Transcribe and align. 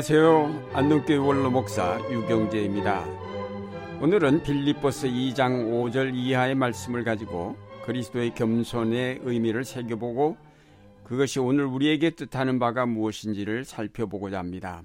안녕하세요. 0.00 0.70
안동교회 0.72 1.18
원로 1.18 1.50
목사 1.50 2.00
유경재입니다. 2.10 3.04
오늘은 4.00 4.42
빌립보스 4.44 5.06
2장 5.08 5.68
5절 5.70 6.14
이하의 6.14 6.54
말씀을 6.54 7.04
가지고 7.04 7.54
그리스도의 7.84 8.34
겸손의 8.34 9.20
의미를 9.24 9.62
새겨보고 9.62 10.38
그것이 11.04 11.38
오늘 11.38 11.66
우리에게 11.66 12.10
뜻하는 12.10 12.58
바가 12.58 12.86
무엇인지를 12.86 13.66
살펴보고자 13.66 14.38
합니다. 14.38 14.82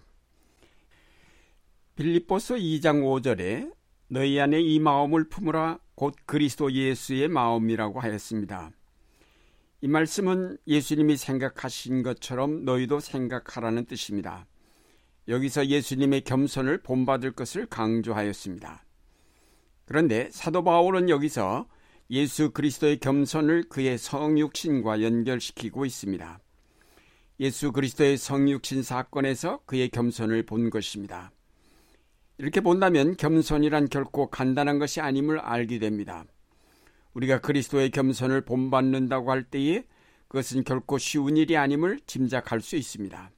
빌립보스 1.95 2.55
2장 2.55 3.01
5절에 3.01 3.71
너희 4.09 4.37
안에 4.37 4.59
이 4.59 4.79
마음을 4.81 5.29
품으라 5.29 5.79
곧 5.95 6.13
그리스도 6.25 6.73
예수의 6.73 7.29
마음이라고 7.29 8.01
하였습니다. 8.01 8.71
이 9.79 9.87
말씀은 9.87 10.57
예수님이 10.67 11.15
생각하신 11.15 12.03
것처럼 12.03 12.65
너희도 12.65 12.99
생각하라는 12.99 13.85
뜻입니다. 13.85 14.45
여기서 15.27 15.67
예수님의 15.67 16.21
겸손을 16.21 16.83
본받을 16.83 17.31
것을 17.31 17.65
강조하였습니다. 17.65 18.83
그런데 19.85 20.29
사도 20.31 20.63
바울은 20.63 21.09
여기서 21.09 21.67
예수 22.11 22.51
그리스도의 22.51 22.99
겸손을 22.99 23.69
그의 23.69 23.97
성육신과 23.97 25.01
연결시키고 25.01 25.85
있습니다. 25.85 26.39
예수 27.39 27.71
그리스도의 27.71 28.17
성육신 28.17 28.83
사건에서 28.83 29.61
그의 29.65 29.89
겸손을 29.89 30.43
본 30.43 30.69
것입니다. 30.69 31.31
이렇게 32.37 32.61
본다면 32.61 33.17
겸손이란 33.17 33.89
결코 33.89 34.29
간단한 34.29 34.77
것이 34.77 35.01
아님을 35.01 35.39
알게 35.39 35.79
됩니다. 35.79 36.25
우리가 37.13 37.39
그리스도의 37.39 37.91
겸손을 37.91 38.41
본받는다고 38.41 39.31
할 39.31 39.43
때에 39.43 39.83
그것은 40.27 40.63
결코 40.63 40.97
쉬운 40.97 41.37
일이 41.37 41.55
아님을 41.57 42.01
짐작할 42.05 42.61
수 42.61 42.75
있습니다. 42.75 43.31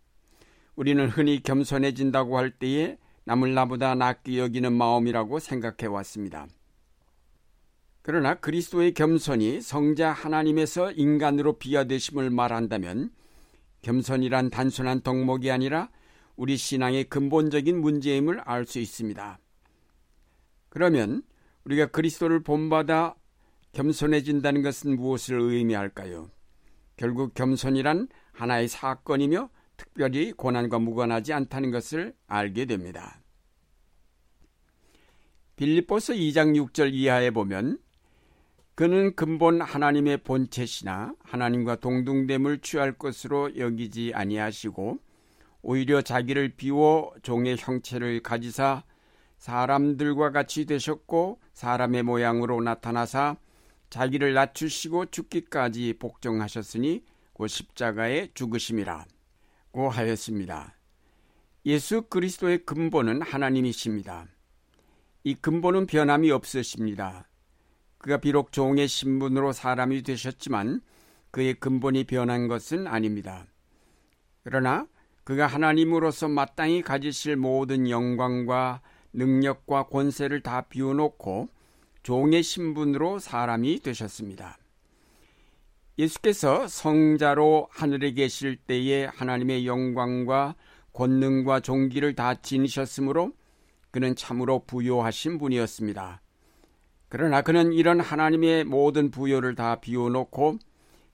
우리는 0.78 1.10
흔히 1.10 1.42
겸손해진다고 1.42 2.38
할 2.38 2.52
때에 2.52 3.00
남을 3.26 3.56
나보다 3.56 3.96
낫게 3.96 4.38
여기는 4.38 4.72
마음이라고 4.72 5.40
생각해 5.40 5.88
왔습니다. 5.88 6.48
그러나 8.04 8.36
그리스도의 8.36 8.94
겸손이 8.94 9.62
성자 9.62 10.12
하나님에서 10.12 10.92
인간으로 10.92 11.58
비하되심을 11.58 12.30
말한다면 12.30 13.10
겸손이란 13.82 14.52
단순한 14.52 15.02
덕목이 15.02 15.50
아니라 15.50 15.90
우리 16.36 16.56
신앙의 16.56 17.06
근본적인 17.06 17.82
문제임을 17.82 18.42
알 18.42 18.66
수 18.68 18.78
있습니다. 18.80 19.40
그러면 20.70 21.24
우리가 21.66 21.88
그리스도를 21.88 22.44
본받아 22.44 23.16
겸손해진다는 23.72 24.62
것은 24.62 24.96
무엇을 24.96 25.42
의미할까요? 25.42 26.30
결국 26.98 27.34
겸손이란 27.34 28.10
하나의 28.32 28.68
사건이며 28.68 29.50
특별히 29.78 30.34
고난과 30.34 30.80
무관하지 30.80 31.34
않다는 31.34 31.72
것을 31.72 32.14
알게 32.28 32.66
됩니다. 32.66 33.22
빌립보서 35.56 36.14
2장 36.14 36.56
6절 36.56 36.94
이하에 36.94 37.32
보면 37.32 37.80
그는 38.76 39.16
근본 39.16 39.60
하나님의 39.60 40.18
본체시나 40.18 41.16
하나님과 41.24 41.78
동등됨을 41.78 42.60
취할 42.60 42.92
것으로 42.92 43.58
여기지 43.58 44.12
아니하시고 44.14 45.00
오히려 45.64 46.02
자기를 46.04 46.50
비워 46.50 47.12
종의 47.24 47.58
형체를 47.58 48.22
가지사 48.22 48.84
사람들과 49.40 50.32
같이 50.32 50.66
되셨고 50.66 51.40
사람의 51.54 52.04
모양으로 52.04 52.62
나타나사 52.62 53.38
자기를 53.90 54.34
낮추시고 54.34 55.08
죽기까지 55.08 55.96
복종하셨으니 55.98 57.04
곧 57.34 57.48
십자가에 57.48 58.30
죽으심이라. 58.34 59.06
고 59.78 59.90
하였습니다. 59.90 60.76
예수 61.68 62.02
그리스도의 62.02 62.66
근본은 62.66 63.22
하나님이십니다. 63.22 64.26
이 65.24 65.36
근본은 65.36 65.86
변함이 65.86 66.32
없으십니다. 66.32 67.30
그가 68.00 68.18
비록 68.18 68.52
종의 68.52 68.88
신분으로 68.88 69.52
사람이 69.52 70.02
되셨지만 70.02 70.82
그의 71.30 71.54
근본이 71.60 72.06
변한 72.06 72.48
것은 72.48 72.88
아닙니다. 72.88 73.46
그러나 74.44 74.88
그가 75.24 75.46
하나님으로서 75.46 76.28
마땅히 76.28 76.82
가지실 76.82 77.36
모든 77.36 77.88
영광과 77.88 78.82
능력과 79.14 79.90
권세를 79.90 80.42
다 80.42 80.62
비워놓고 80.62 81.50
종의 82.02 82.42
신분으로 82.42 83.20
사람이 83.20 83.82
되셨습니다. 83.82 84.58
예수께서 86.00 86.68
성자로 86.68 87.70
하늘에 87.72 88.12
계실 88.12 88.56
때에 88.56 89.06
하나님의 89.06 89.66
영광과 89.66 90.56
권능과 90.94 91.62
종기를 91.62 92.16
다 92.16 92.36
지니셨으므로 92.36 93.32
그는 93.92 94.16
참으로 94.16 94.64
부요하신 94.66 95.40
분이었습니다. 95.40 96.22
그러나 97.10 97.42
그는 97.42 97.74
이런 97.74 98.00
하나님의 98.00 98.66
모든 98.66 99.10
부요를 99.10 99.56
다 99.56 99.80
비워놓고 99.80 100.60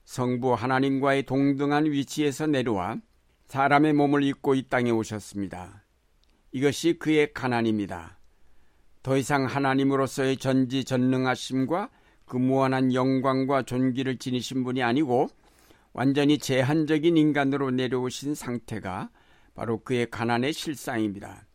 성부 0.04 0.54
하나님과의 0.54 1.22
동등한 1.24 1.86
위치에서 1.86 2.46
내려와 2.46 2.98
사람의 3.46 3.94
몸을 3.94 4.22
입고 4.22 4.54
이 4.54 4.64
땅에 4.68 4.90
오셨습니다. 4.90 5.84
이것이 6.52 6.98
그의 6.98 7.32
가난입니다. 7.32 8.18
더 9.02 9.16
이상 9.16 9.44
하나님으로서의 9.46 10.36
전지전능하심과 10.38 11.90
그 12.26 12.36
무한한 12.36 12.94
영광과 12.94 13.62
존귀를 13.62 14.18
지니신 14.18 14.64
분이 14.64 14.82
아니고 14.82 15.28
완전히 15.92 16.38
제한적인 16.38 17.16
인간으로 17.16 17.70
내려오신 17.70 18.34
상태가 18.34 19.10
바로 19.54 19.78
그의 19.82 20.10
가난의 20.10 20.52
실상입니다. 20.52 21.46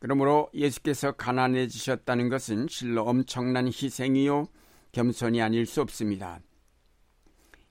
그러므로 0.00 0.48
예수께서 0.54 1.12
가난해지셨다는 1.12 2.28
것은 2.28 2.66
실로 2.68 3.02
엄청난 3.02 3.66
희생이요 3.66 4.48
겸손이 4.92 5.42
아닐 5.42 5.66
수 5.66 5.80
없습니다. 5.80 6.40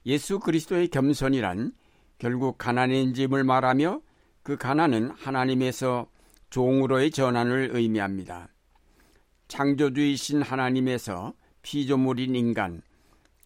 예수 0.06 0.38
그리스도의 0.38 0.88
겸손이란 0.88 1.72
결국 2.18 2.58
가난해짐을 2.58 3.44
말하며 3.44 4.00
그 4.42 4.56
가난은 4.56 5.10
하나님에서 5.10 6.08
종으로의 6.50 7.10
전환을 7.10 7.70
의미합니다. 7.74 8.48
창조주이신 9.48 10.42
하나님에서 10.42 11.34
피조물인 11.70 12.34
인간, 12.34 12.80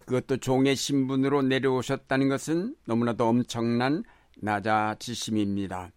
그것도 0.06 0.36
종의 0.36 0.76
신분으로 0.76 1.42
내려오셨다는 1.42 2.28
것은 2.28 2.76
너무나도 2.84 3.26
엄청난 3.26 4.04
낮아지심입니다. 4.36 5.90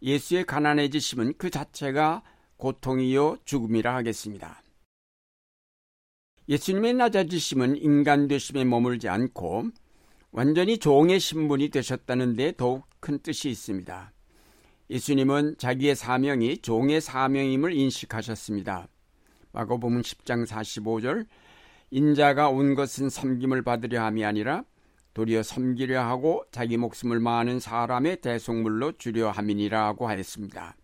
예수의 0.00 0.46
가난해지심은 0.46 1.34
그 1.36 1.50
자체가 1.50 2.22
고통이요 2.56 3.40
죽음이라 3.44 3.94
하겠습니다. 3.94 4.62
예수님의 6.48 6.94
낮아지심은 6.94 7.76
인간 7.76 8.26
되심에 8.26 8.64
머물지 8.64 9.10
않고 9.10 9.64
완전히 10.30 10.78
종의 10.78 11.20
신분이 11.20 11.68
되셨다는 11.68 12.36
데 12.36 12.54
더욱 12.56 12.86
큰 13.00 13.18
뜻이 13.18 13.50
있습니다. 13.50 14.12
예수님은 14.88 15.56
자기의 15.58 15.94
사명이 15.94 16.62
종의 16.62 17.02
사명임을 17.02 17.74
인식하셨습니다. 17.74 18.88
마가복음 19.52 20.02
10장 20.02 20.46
45절 20.46 21.26
인자가 21.90 22.48
온 22.48 22.74
것은 22.74 23.10
섬김을 23.10 23.62
받으려 23.62 24.02
함이 24.04 24.24
아니라 24.24 24.64
도리어 25.14 25.42
섬기려 25.42 26.00
하고 26.02 26.44
자기 26.52 26.76
목숨을 26.76 27.18
많은 27.18 27.58
사람의 27.58 28.20
대속물로 28.20 28.92
주려 28.92 29.30
함이니라고 29.30 30.08
하였습니다. 30.08 30.76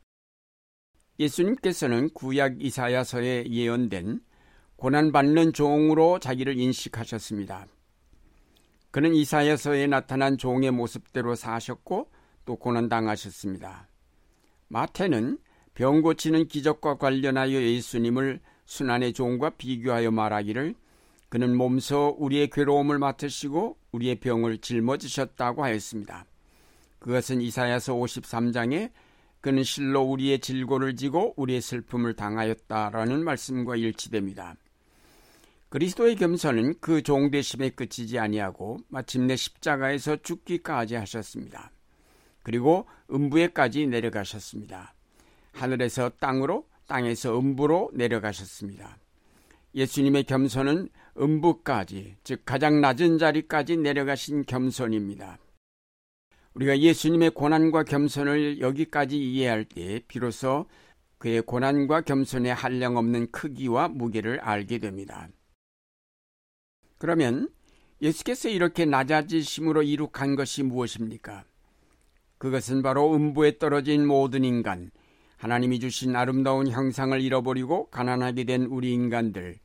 예수님께서는 1.19 2.11
구약 2.11 2.61
이사야서에 2.61 3.47
예언된 3.49 4.21
고난받는 4.77 5.53
종으로 5.53 6.19
자기를 6.19 6.59
인식하셨습니다. 6.59 7.67
그는 8.91 9.15
이사야서에 9.15 9.87
나타난 9.87 10.37
종의 10.37 10.71
모습대로 10.73 11.35
사셨고 11.35 12.11
또 12.45 12.57
고난당하셨습니다. 12.57 13.89
마태는 14.69 15.39
병 15.75 16.03
고치는 16.03 16.49
기적과 16.49 16.97
관련하여 16.97 17.61
예수님을 17.61 18.41
순환의 18.67 19.13
종과 19.15 19.51
비교하여 19.51 20.11
말하기를 20.11 20.75
그는 21.29 21.57
몸소 21.57 22.17
우리의 22.19 22.51
괴로움을 22.51 22.99
맡으시고 22.99 23.79
우리의 23.93 24.17
병을 24.17 24.59
짊어지셨다고 24.59 25.65
하였습니다. 25.65 26.27
그것은 26.99 27.41
이사야서 27.41 27.95
53장에 27.95 28.91
그는 29.41 29.63
실로 29.63 30.03
우리의 30.03 30.41
질고를 30.41 30.97
지고 30.97 31.35
우리의 31.37 31.61
슬픔을 31.61 32.15
당하였다라는 32.15 33.23
말씀과 33.25 33.77
일치됩니다. 33.77 34.57
그리스도의 35.69 36.17
겸손은 36.17 36.77
그 36.81 37.03
종대심에 37.03 37.71
그치지 37.71 38.19
아니하고 38.19 38.79
마침내 38.89 39.37
십자가에서 39.37 40.17
죽기까지 40.17 40.95
하셨습니다. 40.95 41.71
그리고 42.43 42.89
음부에까지 43.11 43.87
내려가셨습니다. 43.89 44.95
하늘에서 45.53 46.11
땅으로 46.21 46.67
땅에서 46.87 47.39
음부로 47.39 47.91
내려가셨습니다. 47.93 48.99
예수님의 49.75 50.25
겸손은 50.25 50.89
음부까지, 51.19 52.17
즉 52.25 52.43
가장 52.45 52.81
낮은 52.81 53.19
자리까지 53.19 53.77
내려가신 53.77 54.45
겸손입니다. 54.47 55.39
우리가 56.55 56.79
예수님의 56.79 57.31
고난과 57.31 57.85
겸손을 57.85 58.61
여기까지 58.61 59.19
이해할 59.19 59.67
때 59.67 60.01
비로소 60.09 60.67
그의 61.19 61.43
고난과 61.43 62.03
겸손의 62.03 62.55
한량없는 62.55 63.31
크기와 63.31 63.89
무게를 63.89 64.41
알게 64.41 64.79
됩니다. 64.79 65.29
그러면 66.99 67.51
예수께서 68.01 68.49
이렇게 68.49 68.85
낮아지심으로 68.85 69.83
이룩한 69.83 70.37
것이 70.37 70.63
무엇입니까? 70.63 71.45
그것은 72.39 72.83
바로 72.83 73.15
음부에 73.15 73.59
떨어진 73.59 74.07
모든 74.07 74.45
인간, 74.45 74.91
하나님이 75.37 75.81
주신 75.81 76.17
아름다운 76.17 76.69
형상을 76.69 77.21
잃어버리고 77.21 77.89
가난하게 77.91 78.45
된 78.45 78.63
우리 78.65 78.93
인간들, 78.93 79.59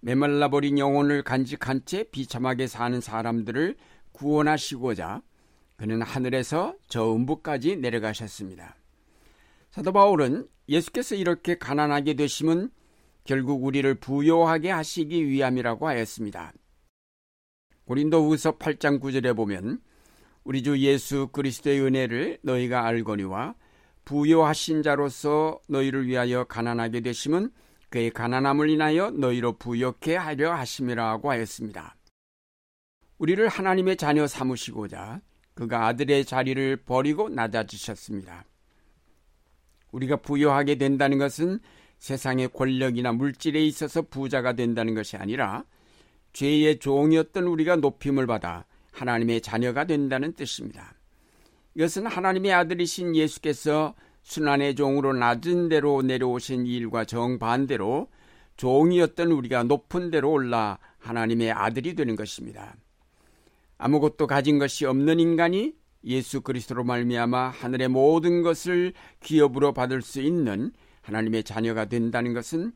메말라버린 0.00 0.78
영혼을 0.78 1.22
간직한 1.22 1.84
채 1.84 2.04
비참하게 2.04 2.66
사는 2.66 3.00
사람들을 3.00 3.76
구원하시고자 4.12 5.22
그는 5.76 6.02
하늘에서 6.02 6.74
저 6.88 7.14
음부까지 7.14 7.76
내려가셨습니다. 7.76 8.76
사도 9.70 9.92
바울은 9.92 10.48
예수께서 10.68 11.14
이렇게 11.14 11.56
가난하게 11.56 12.14
되심은 12.14 12.70
결국 13.24 13.64
우리를 13.64 13.94
부요하게 13.96 14.70
하시기 14.70 15.26
위함이라고 15.26 15.86
하였습니다. 15.86 16.52
고린도후서 17.84 18.58
8장 18.58 19.00
9절에 19.00 19.36
보면 19.36 19.80
우리 20.44 20.62
주 20.62 20.78
예수 20.78 21.28
그리스도의 21.28 21.80
은혜를 21.80 22.38
너희가 22.42 22.86
알거니와 22.86 23.54
부요하신 24.04 24.82
자로서 24.82 25.60
너희를 25.68 26.06
위하여 26.06 26.44
가난하게 26.44 27.00
되심은 27.00 27.50
그의 27.90 28.10
가난함을 28.10 28.70
인하여 28.70 29.10
너희로 29.10 29.58
부욕해 29.58 30.16
하려 30.16 30.52
하심이라고 30.54 31.30
하였습니다. 31.30 31.96
우리를 33.18 33.46
하나님의 33.48 33.96
자녀 33.96 34.26
삼으시고자 34.26 35.20
그가 35.54 35.86
아들의 35.86 36.24
자리를 36.24 36.76
버리고 36.84 37.28
낮아지셨습니다. 37.28 38.44
우리가 39.92 40.16
부여하게 40.16 40.76
된다는 40.76 41.18
것은 41.18 41.58
세상의 41.98 42.48
권력이나 42.48 43.12
물질에 43.12 43.62
있어서 43.66 44.02
부자가 44.02 44.54
된다는 44.54 44.94
것이 44.94 45.16
아니라 45.16 45.64
죄의 46.32 46.78
종이었던 46.78 47.44
우리가 47.44 47.76
높임을 47.76 48.26
받아 48.26 48.64
하나님의 48.92 49.40
자녀가 49.40 49.84
된다는 49.84 50.32
뜻입니다. 50.32 50.94
이것은 51.74 52.06
하나님의 52.06 52.52
아들이신 52.52 53.14
예수께서 53.16 53.94
순환의 54.22 54.74
종으로 54.74 55.12
낮은 55.12 55.68
대로 55.68 56.02
내려오신 56.02 56.66
일과 56.66 57.04
정반대로 57.04 58.08
종이었던 58.56 59.30
우리가 59.30 59.62
높은 59.62 60.10
대로 60.10 60.32
올라 60.32 60.78
하나님의 60.98 61.52
아들이 61.52 61.94
되는 61.94 62.16
것입니다. 62.16 62.76
아무것도 63.78 64.26
가진 64.26 64.58
것이 64.58 64.84
없는 64.84 65.18
인간이 65.18 65.72
예수 66.04 66.42
그리스도로 66.42 66.84
말미암아 66.84 67.48
하늘의 67.48 67.88
모든 67.88 68.42
것을 68.42 68.92
기업으로 69.20 69.72
받을 69.72 70.02
수 70.02 70.20
있는 70.20 70.72
하나님의 71.02 71.44
자녀가 71.44 71.86
된다는 71.86 72.34
것은 72.34 72.72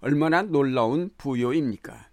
얼마나 0.00 0.42
놀라운 0.42 1.10
부요입니까? 1.16 2.08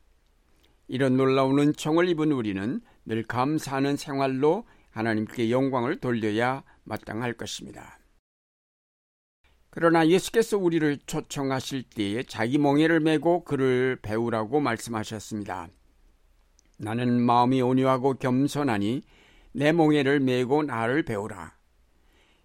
이런 0.87 1.17
놀라운 1.17 1.59
은총을 1.59 2.09
입은 2.09 2.31
우리는 2.31 2.81
늘 3.05 3.23
감사하는 3.23 3.95
생활로 3.97 4.65
하나님께 4.91 5.51
영광을 5.51 5.99
돌려야 5.99 6.63
마땅할 6.83 7.33
것입니다. 7.33 7.99
그러나 9.69 10.07
예수께서 10.07 10.57
우리를 10.57 10.99
초청하실 11.05 11.83
때에 11.83 12.23
자기 12.23 12.57
멍에를 12.57 12.99
메고 12.99 13.43
그를 13.43 13.97
배우라고 14.01 14.59
말씀하셨습니다. 14.59 15.69
나는 16.77 17.21
마음이 17.21 17.61
온유하고 17.61 18.15
겸손하니 18.15 19.01
내 19.53 19.71
멍에를 19.71 20.19
메고 20.19 20.61
나를 20.63 21.03
배우라. 21.03 21.55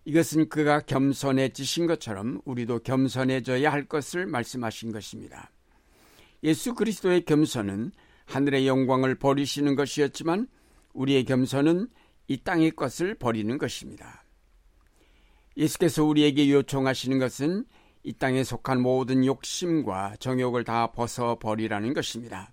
이것은 0.04 0.48
그가 0.48 0.80
겸손해지신 0.80 1.88
것처럼 1.88 2.40
우리도 2.44 2.80
겸손해져야 2.80 3.72
할 3.72 3.86
것을 3.86 4.26
말씀하신 4.26 4.92
것입니다. 4.92 5.50
예수 6.44 6.74
그리스도의 6.74 7.24
겸손은 7.24 7.90
하늘의 8.26 8.68
영광을 8.68 9.16
버리시는 9.16 9.74
것이었지만 9.74 10.46
우리의 10.92 11.24
겸손은 11.24 11.88
이 12.28 12.38
땅의 12.38 12.72
것을 12.72 13.14
버리는 13.14 13.56
것입니다. 13.58 14.24
예수께서 15.56 16.04
우리에게 16.04 16.50
요청하시는 16.50 17.18
것은 17.18 17.64
이 18.02 18.12
땅에 18.12 18.44
속한 18.44 18.80
모든 18.80 19.24
욕심과 19.24 20.16
정욕을 20.20 20.64
다 20.64 20.92
벗어 20.92 21.38
버리라는 21.38 21.92
것입니다. 21.94 22.52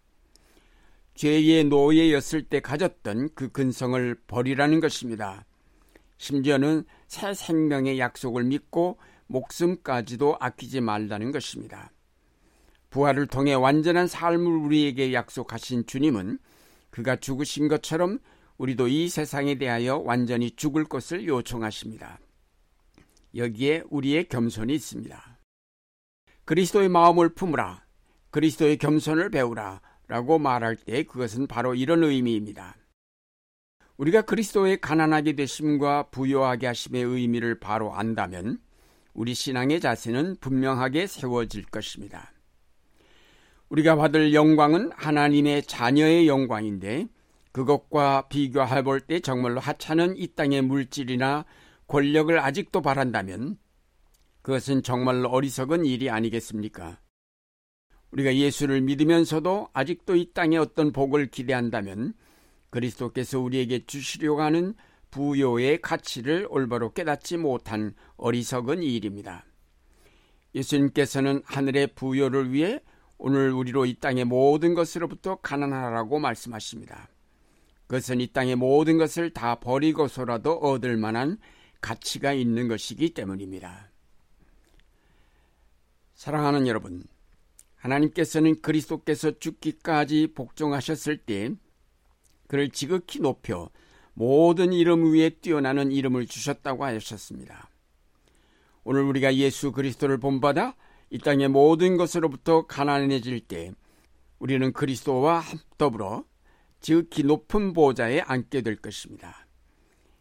죄의 1.16 1.66
노예였을 1.66 2.44
때 2.44 2.60
가졌던 2.60 3.30
그 3.36 3.50
근성을 3.50 4.16
버리라는 4.26 4.80
것입니다. 4.80 5.46
심지어는 6.18 6.86
새 7.08 7.34
생명의 7.34 8.00
약속을 8.00 8.46
믿고 8.46 8.98
목숨까지도 9.28 10.38
아끼지 10.40 10.82
말라는 10.82 11.32
것입니다. 11.32 11.92
부활을 12.90 13.28
통해 13.28 13.54
완전한 13.54 14.08
삶을 14.08 14.46
우리에게 14.48 15.14
약속하신 15.14 15.86
주님은 15.86 16.40
그가 16.90 17.16
죽으신 17.16 17.68
것처럼 17.68 18.20
우리도 18.64 18.88
이 18.88 19.10
세상에 19.10 19.56
대하여 19.56 19.98
완전히 19.98 20.50
죽을 20.52 20.86
것을 20.86 21.28
요청하십니다. 21.28 22.18
여기에 23.36 23.84
우리의 23.90 24.30
겸손이 24.30 24.74
있습니다. 24.74 25.40
그리스도의 26.46 26.88
마음을 26.88 27.34
품으라. 27.34 27.84
그리스도의 28.30 28.78
겸손을 28.78 29.32
배우라. 29.32 29.82
라고 30.08 30.40
말할 30.40 30.78
때 30.78 31.04
그것은 31.04 31.48
바로 31.48 31.76
이런 31.76 32.06
의미입니다. 32.06 32.78
우리가 33.98 34.22
그리스도의 34.22 34.80
가난하게 34.80 35.34
되심과 35.34 36.12
부요하게 36.12 36.68
하심의 36.68 37.04
의미를 37.04 37.60
바로 37.60 37.94
안다면 37.94 38.60
우리 39.14 39.34
신앙의 39.34 39.82
자세는 39.82 40.38
분명하게 40.40 41.08
세워질 41.08 41.66
것입니다. 41.66 42.32
우리가 43.68 43.98
받을 43.98 44.34
영광은 44.34 44.94
하나님의 44.96 45.64
자녀의 45.64 46.30
영광인데 46.30 47.08
그것과 47.54 48.28
비교해 48.28 48.82
볼 48.82 49.00
때 49.00 49.20
정말로 49.20 49.60
하찮은 49.60 50.18
이 50.18 50.28
땅의 50.28 50.64
물질이나 50.64 51.46
권력을 51.88 52.38
아직도 52.38 52.82
바란다면 52.82 53.58
그것은 54.42 54.84
정말로 54.84 55.30
어리석은 55.30 55.86
일이 55.86 56.10
아니겠습니까? 56.10 57.00
우리가 58.12 58.36
예수를 58.36 58.82
믿으면서도 58.82 59.70
아직도 59.72 60.16
이 60.16 60.34
땅에 60.34 60.58
어떤 60.58 60.92
복을 60.92 61.28
기대한다면 61.28 62.14
그리스도께서 62.70 63.40
우리에게 63.40 63.86
주시려고 63.86 64.42
하는 64.42 64.74
부요의 65.12 65.82
가치를 65.82 66.48
올바로 66.50 66.92
깨닫지 66.92 67.38
못한 67.38 67.94
어리석은 68.18 68.82
일입니다. 68.82 69.46
예수님께서는 70.56 71.44
하늘의 71.46 71.94
부요를 71.96 72.52
위해 72.52 72.80
오늘 73.18 73.52
우리로 73.52 73.86
이 73.86 73.94
땅의 73.96 74.26
모든 74.26 74.74
것으로부터 74.74 75.36
가난하라고 75.36 76.20
말씀하십니다. 76.20 77.13
그것은 77.94 78.22
이 78.22 78.28
땅의 78.28 78.56
모든 78.56 78.98
것을 78.98 79.30
다 79.30 79.54
버리고서라도 79.60 80.54
얻을 80.54 80.98
만한 80.98 81.38
가치가 81.80 82.34
있는 82.34 82.68
것이기 82.68 83.14
때문입니다. 83.14 83.92
사랑하는 86.16 86.66
여러분, 86.66 87.04
하나님께서는 87.76 88.64
그리스도께서 88.64 89.38
죽기까지 89.38 90.34
복종하셨을 90.34 91.18
때 91.18 91.52
그를 92.48 92.70
지극히 92.70 93.20
높여 93.20 93.70
모든 94.16 94.74
이름 94.74 95.14
위에 95.14 95.30
뛰어나는 95.30 95.92
이름을 95.92 96.26
주셨다고 96.26 96.86
하셨습니다. 96.86 97.70
오늘 98.84 99.04
우리가 99.04 99.36
예수 99.36 99.72
그리스도를 99.72 100.18
본받아 100.18 100.76
이 101.12 101.20
땅의 101.20 101.50
모든 101.50 101.98
것으로부터 101.98 102.66
가난해질 102.66 103.42
때 103.42 103.72
우리는 104.40 104.74
그리스도와 104.74 105.44
더불어 105.78 106.26
지극히 106.84 107.24
높은 107.24 107.72
보좌에 107.72 108.20
앉게 108.20 108.62
될 108.62 108.76
것입니다. 108.76 109.48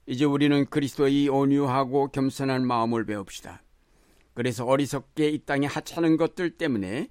이제 0.07 0.25
우리는 0.25 0.64
그리스도의 0.66 1.28
온유하고 1.28 2.12
겸손한 2.12 2.64
마음을 2.64 3.04
배웁시다. 3.04 3.62
그래서 4.33 4.64
어리석게 4.64 5.28
이 5.31 5.45
땅에 5.45 5.66
하찮은 5.66 6.16
것들 6.16 6.50
때문에 6.50 7.09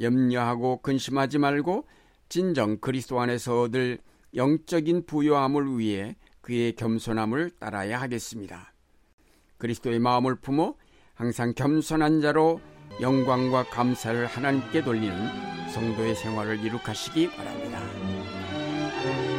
염려하고 0.00 0.80
근심하지 0.80 1.38
말고 1.38 1.86
진정 2.30 2.78
그리스도 2.78 3.20
안에서 3.20 3.62
얻을 3.62 3.98
영적인 4.34 5.04
부요함을 5.04 5.78
위해 5.78 6.16
그의 6.40 6.74
겸손함을 6.74 7.50
따라야 7.60 8.00
하겠습니다. 8.00 8.72
그리스도의 9.58 9.98
마음을 9.98 10.34
품어 10.36 10.76
항상 11.12 11.52
겸손한 11.54 12.22
자로 12.22 12.58
영광과 13.02 13.64
감사를 13.64 14.24
하나님께 14.26 14.82
돌리는 14.82 15.68
성도의 15.72 16.14
생활을 16.14 16.58
이룩하시기 16.64 17.30
바랍니다. 17.32 18.03
Thank 19.04 19.28
you. 19.28 19.33